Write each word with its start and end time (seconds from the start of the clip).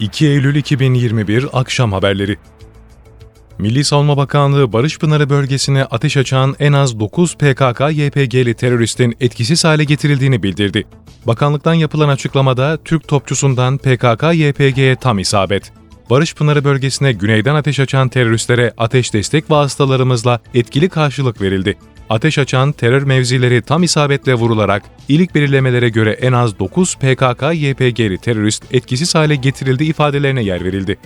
2 0.00 0.26
Eylül 0.26 0.54
2021 0.54 1.46
Akşam 1.52 1.92
Haberleri 1.92 2.36
Milli 3.58 3.84
Savunma 3.84 4.16
Bakanlığı 4.16 4.72
Barış 4.72 4.98
Pınarı 4.98 5.30
bölgesine 5.30 5.84
ateş 5.84 6.16
açan 6.16 6.56
en 6.58 6.72
az 6.72 7.00
9 7.00 7.34
PKK-YPG'li 7.34 8.54
teröristin 8.54 9.16
etkisiz 9.20 9.64
hale 9.64 9.84
getirildiğini 9.84 10.42
bildirdi. 10.42 10.84
Bakanlıktan 11.26 11.74
yapılan 11.74 12.08
açıklamada 12.08 12.78
Türk 12.84 13.08
topçusundan 13.08 13.78
PKK-YPG'ye 13.78 14.96
tam 14.96 15.18
isabet. 15.18 15.72
Barış 16.10 16.34
Pınarı 16.34 16.64
bölgesine 16.64 17.12
güneyden 17.12 17.54
ateş 17.54 17.80
açan 17.80 18.08
teröristlere 18.08 18.72
ateş 18.78 19.14
destek 19.14 19.50
vasıtalarımızla 19.50 20.40
etkili 20.54 20.88
karşılık 20.88 21.40
verildi. 21.40 21.76
Ateş 22.10 22.38
açan 22.38 22.72
terör 22.72 23.02
mevzileri 23.02 23.62
tam 23.62 23.82
isabetle 23.82 24.34
vurularak 24.34 24.82
ilk 25.08 25.34
belirlemelere 25.34 25.88
göre 25.88 26.10
en 26.10 26.32
az 26.32 26.58
9 26.58 26.94
PKK-YPG'li 26.94 28.18
terörist 28.18 28.64
etkisiz 28.70 29.14
hale 29.14 29.36
getirildi 29.36 29.84
ifadelerine 29.84 30.42
yer 30.42 30.64
verildi. 30.64 30.98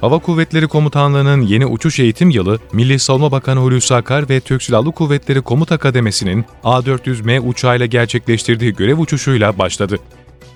Hava 0.00 0.18
Kuvvetleri 0.18 0.68
Komutanlığı'nın 0.68 1.42
yeni 1.42 1.66
uçuş 1.66 1.98
eğitim 1.98 2.30
yılı, 2.30 2.58
Milli 2.72 2.98
Savunma 2.98 3.32
Bakanı 3.32 3.60
Hulusi 3.60 3.94
Akar 3.94 4.28
ve 4.28 4.40
Türk 4.40 4.62
Silahlı 4.62 4.92
Kuvvetleri 4.92 5.42
Komuta 5.42 5.78
Kademesi'nin 5.78 6.44
A400M 6.64 7.40
uçağıyla 7.40 7.86
gerçekleştirdiği 7.86 8.74
görev 8.74 8.98
uçuşuyla 8.98 9.58
başladı. 9.58 9.98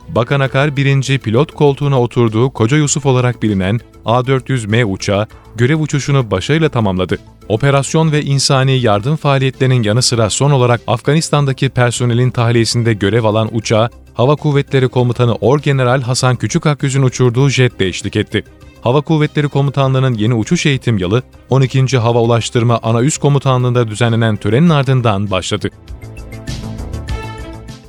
Bakan 0.09 0.41
Akar 0.41 0.77
birinci 0.77 1.19
pilot 1.19 1.53
koltuğuna 1.53 2.01
oturduğu 2.01 2.51
Koca 2.51 2.77
Yusuf 2.77 3.07
olarak 3.07 3.43
bilinen 3.43 3.81
A400M 4.05 4.85
uçağı 4.85 5.27
görev 5.57 5.81
uçuşunu 5.81 6.31
başarıyla 6.31 6.69
tamamladı. 6.69 7.19
Operasyon 7.49 8.13
ve 8.13 8.23
insani 8.23 8.79
yardım 8.79 9.17
faaliyetlerinin 9.17 9.83
yanı 9.83 10.03
sıra 10.03 10.31
son 10.31 10.51
olarak 10.51 10.81
Afganistan'daki 10.87 11.69
personelin 11.69 12.31
tahliyesinde 12.31 12.93
görev 12.93 13.25
alan 13.25 13.49
uçağa 13.53 13.91
Hava 14.15 14.37
Kuvvetleri 14.37 14.89
Komutanı 14.89 15.35
Orgeneral 15.35 16.03
Hasan 16.03 16.37
Küçükakgüz'ün 16.37 17.03
uçurduğu 17.03 17.49
jetle 17.49 17.87
eşlik 17.87 18.17
etti. 18.17 18.45
Hava 18.81 19.01
Kuvvetleri 19.01 19.49
Komutanlığı'nın 19.49 20.15
yeni 20.15 20.35
uçuş 20.35 20.67
eğitim 20.67 20.99
yılı 20.99 21.23
12. 21.51 21.99
Hava 21.99 22.21
Ulaştırma 22.21 22.81
Ana 22.83 23.03
Üst 23.03 23.19
Komutanlığı'nda 23.19 23.89
düzenlenen 23.89 24.37
törenin 24.37 24.69
ardından 24.69 25.31
başladı. 25.31 25.71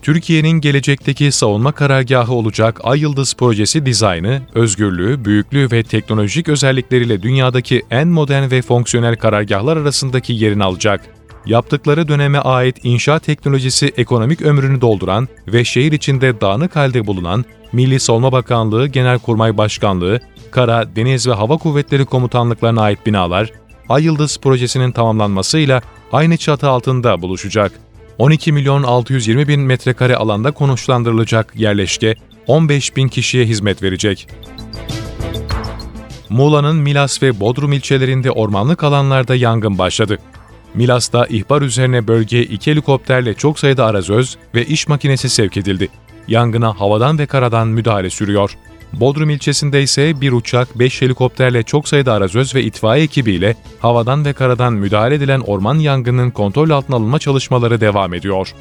Türkiye'nin 0.08 0.62
gelecekteki 0.62 1.32
savunma 1.32 1.72
karargahı 1.72 2.34
olacak 2.34 2.82
Ay 2.84 3.00
Yıldız 3.00 3.34
projesi 3.34 3.86
dizaynı, 3.86 4.42
özgürlüğü, 4.54 5.26
büyüklüğü 5.26 5.72
ve 5.72 5.84
teknolojik 5.84 6.50
özellikleriyle 6.50 7.22
dünyadaki 7.22 7.84
en 7.92 8.08
modern 8.08 8.52
ve 8.52 8.62
fonksiyonel 8.62 9.16
karargahlar 9.16 9.78
arasındaki 9.78 10.34
yerini 10.34 10.64
alacak. 10.64 11.02
Yaptıkları 11.46 12.08
döneme 12.08 12.40
ait 12.40 12.78
inşaat 12.84 13.24
teknolojisi 13.24 13.94
ekonomik 13.98 14.42
ömrünü 14.42 14.82
dolduran 14.82 15.28
ve 15.48 15.64
şehir 15.64 15.92
içinde 15.92 16.42
dağınık 16.42 16.76
halde 16.76 17.08
bulunan 17.08 17.46
Milli 17.74 18.00
Savunma 18.00 18.32
Bakanlığı, 18.32 18.88
Genelkurmay 18.88 19.58
Başkanlığı, 19.58 20.20
Kara, 20.52 20.96
Deniz 20.96 21.28
ve 21.28 21.34
Hava 21.34 21.58
Kuvvetleri 21.58 22.06
Komutanlıklarına 22.06 22.82
ait 22.82 23.06
binalar, 23.06 23.52
Ay 23.90 24.04
Yıldız 24.04 24.38
projesinin 24.38 24.92
tamamlanmasıyla 24.92 25.82
aynı 26.12 26.38
çatı 26.38 26.70
altında 26.70 27.22
buluşacak. 27.22 27.87
12 28.18 28.52
milyon 28.52 28.84
620 28.84 29.48
bin 29.48 29.62
metrekare 29.62 30.16
alanda 30.16 30.52
konuşlandırılacak 30.52 31.54
yerleşke 31.56 32.16
15 32.48 32.96
bin 32.96 33.08
kişiye 33.08 33.46
hizmet 33.46 33.84
verecek. 33.84 34.28
Muğla'nın 36.30 36.76
Milas 36.76 37.24
ve 37.24 37.40
Bodrum 37.40 37.74
ilçelerinde 37.74 38.32
ormanlık 38.32 38.84
alanlarda 38.84 39.36
yangın 39.36 39.78
başladı. 39.78 40.18
Milas'ta 40.74 41.26
ihbar 41.26 41.62
üzerine 41.62 42.08
bölgeye 42.08 42.44
iki 42.44 42.72
helikopterle 42.72 43.34
çok 43.34 43.60
sayıda 43.60 43.86
arazöz 43.86 44.38
ve 44.56 44.66
iş 44.66 44.88
makinesi 44.88 45.30
sevk 45.30 45.58
edildi. 45.58 45.90
Yangına 46.28 46.80
havadan 46.80 47.20
ve 47.20 47.26
karadan 47.26 47.68
müdahale 47.68 48.10
sürüyor. 48.10 48.58
Bodrum 48.94 49.30
ilçesinde 49.30 49.82
ise 49.82 50.22
bir 50.22 50.32
uçak, 50.32 50.80
5 50.80 51.02
helikopterle 51.02 51.64
çok 51.64 51.88
sayıda 51.88 52.14
arazöz 52.14 52.56
ve 52.56 52.64
itfaiye 52.64 53.04
ekibiyle 53.04 53.56
havadan 53.80 54.26
ve 54.26 54.34
karadan 54.34 54.74
müdahale 54.74 55.16
edilen 55.16 55.40
orman 55.40 55.80
yangının 55.80 56.32
kontrol 56.32 56.70
altına 56.70 56.96
alınma 56.96 57.20
çalışmaları 57.20 57.82
devam 57.82 58.14
ediyor. 58.14 58.54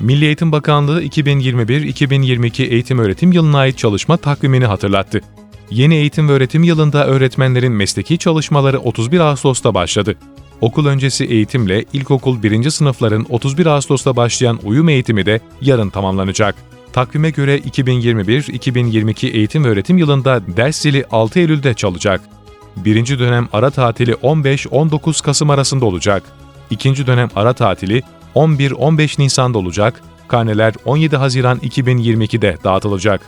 Milli 0.00 0.24
Eğitim 0.24 0.52
Bakanlığı 0.52 1.02
2021-2022 1.02 2.62
eğitim 2.62 2.98
öğretim 2.98 3.32
yılına 3.32 3.58
ait 3.58 3.78
çalışma 3.78 4.16
takvimini 4.16 4.64
hatırlattı. 4.66 5.20
Yeni 5.70 5.94
eğitim 5.94 6.28
ve 6.28 6.32
öğretim 6.32 6.62
yılında 6.62 7.06
öğretmenlerin 7.06 7.72
mesleki 7.72 8.18
çalışmaları 8.18 8.78
31 8.78 9.20
Ağustos'ta 9.20 9.74
başladı. 9.74 10.16
Okul 10.60 10.86
öncesi 10.86 11.24
eğitimle 11.24 11.84
ilkokul 11.92 12.42
1. 12.42 12.70
sınıfların 12.70 13.26
31 13.28 13.66
Ağustos'ta 13.66 14.16
başlayan 14.16 14.58
uyum 14.64 14.88
eğitimi 14.88 15.26
de 15.26 15.40
yarın 15.60 15.90
tamamlanacak. 15.90 16.54
Takvime 16.96 17.30
göre 17.30 17.58
2021-2022 17.58 19.30
eğitim 19.30 19.64
öğretim 19.64 19.98
yılında 19.98 20.40
ders 20.56 20.76
zili 20.76 21.04
6 21.10 21.38
Eylül'de 21.38 21.74
çalacak. 21.74 22.20
Birinci 22.76 23.18
dönem 23.18 23.48
ara 23.52 23.70
tatili 23.70 24.12
15-19 24.12 25.22
Kasım 25.22 25.50
arasında 25.50 25.84
olacak. 25.84 26.22
İkinci 26.70 27.06
dönem 27.06 27.28
ara 27.36 27.52
tatili 27.52 28.02
11-15 28.34 29.22
Nisan'da 29.22 29.58
olacak. 29.58 30.02
Karneler 30.28 30.74
17 30.84 31.16
Haziran 31.16 31.58
2022'de 31.58 32.56
dağıtılacak. 32.64 33.20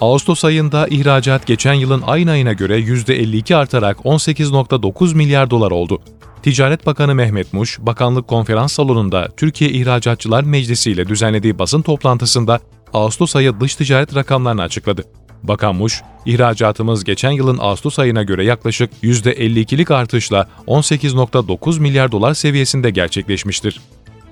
Ağustos 0.00 0.44
ayında 0.44 0.88
ihracat 0.88 1.46
geçen 1.46 1.74
yılın 1.74 2.02
aynı 2.06 2.30
ayına 2.30 2.52
göre 2.52 2.78
%52 2.78 3.56
artarak 3.56 3.98
18.9 3.98 5.14
milyar 5.14 5.50
dolar 5.50 5.70
oldu. 5.70 6.00
Ticaret 6.44 6.86
Bakanı 6.86 7.14
Mehmet 7.14 7.52
Muş, 7.52 7.78
bakanlık 7.80 8.28
konferans 8.28 8.72
salonunda 8.72 9.28
Türkiye 9.36 9.70
İhracatçılar 9.70 10.42
Meclisi 10.42 10.90
ile 10.90 11.08
düzenlediği 11.08 11.58
basın 11.58 11.82
toplantısında 11.82 12.60
Ağustos 12.92 13.36
ayı 13.36 13.60
dış 13.60 13.74
ticaret 13.76 14.14
rakamlarını 14.14 14.62
açıkladı. 14.62 15.04
Bakan 15.42 15.74
Muş, 15.74 16.02
ihracatımız 16.26 17.04
geçen 17.04 17.30
yılın 17.30 17.58
Ağustos 17.58 17.98
ayına 17.98 18.22
göre 18.22 18.44
yaklaşık 18.44 18.90
%52'lik 19.02 19.90
artışla 19.90 20.48
18.9 20.66 21.80
milyar 21.80 22.12
dolar 22.12 22.34
seviyesinde 22.34 22.90
gerçekleşmiştir. 22.90 23.80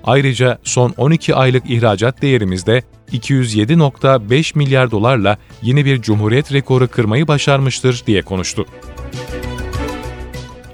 Ayrıca 0.03 0.57
son 0.63 0.93
12 0.97 1.35
aylık 1.35 1.69
ihracat 1.69 2.21
değerimizde 2.21 2.83
207.5 3.11 4.57
milyar 4.57 4.91
dolarla 4.91 5.37
yeni 5.61 5.85
bir 5.85 6.01
cumhuriyet 6.01 6.53
rekoru 6.53 6.87
kırmayı 6.87 7.27
başarmıştır 7.27 8.03
diye 8.07 8.21
konuştu. 8.21 8.65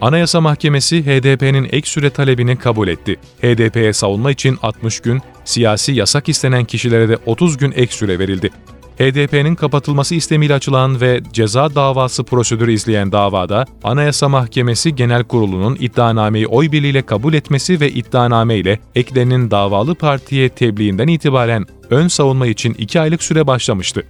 Anayasa 0.01 0.41
Mahkemesi 0.41 1.05
HDP'nin 1.05 1.67
ek 1.71 1.89
süre 1.89 2.09
talebini 2.09 2.55
kabul 2.55 2.87
etti. 2.87 3.15
HDP'ye 3.41 3.93
savunma 3.93 4.31
için 4.31 4.57
60 4.61 4.99
gün, 4.99 5.21
siyasi 5.45 5.91
yasak 5.91 6.29
istenen 6.29 6.65
kişilere 6.65 7.09
de 7.09 7.17
30 7.25 7.57
gün 7.57 7.73
ek 7.75 7.93
süre 7.93 8.19
verildi. 8.19 8.49
HDP'nin 8.97 9.55
kapatılması 9.55 10.15
istemiyle 10.15 10.53
açılan 10.53 11.01
ve 11.01 11.21
ceza 11.33 11.75
davası 11.75 12.23
prosedürü 12.23 12.73
izleyen 12.73 13.11
davada 13.11 13.65
Anayasa 13.83 14.29
Mahkemesi 14.29 14.95
Genel 14.95 15.23
Kurulu'nun 15.23 15.77
iddianameyi 15.79 16.47
oy 16.47 16.71
birliğiyle 16.71 17.01
kabul 17.01 17.33
etmesi 17.33 17.79
ve 17.79 17.91
iddianame 17.91 18.57
ile 18.57 18.79
eklerinin 18.95 19.51
davalı 19.51 19.95
partiye 19.95 20.49
tebliğinden 20.49 21.07
itibaren 21.07 21.65
ön 21.89 22.07
savunma 22.07 22.47
için 22.47 22.73
2 22.73 22.99
aylık 22.99 23.23
süre 23.23 23.47
başlamıştı. 23.47 24.03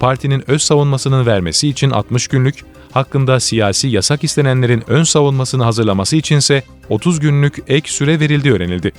Partinin 0.00 0.50
öz 0.50 0.62
savunmasının 0.62 1.26
vermesi 1.26 1.68
için 1.68 1.90
60 1.90 2.28
günlük, 2.28 2.64
hakkında 2.96 3.40
siyasi 3.40 3.88
yasak 3.88 4.24
istenenlerin 4.24 4.84
ön 4.86 5.02
savunmasını 5.02 5.64
hazırlaması 5.64 6.16
içinse 6.16 6.62
30 6.88 7.20
günlük 7.20 7.58
ek 7.68 7.90
süre 7.90 8.20
verildiği 8.20 8.54
öğrenildi. 8.54 8.92